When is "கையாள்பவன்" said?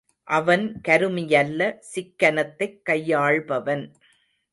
2.89-3.93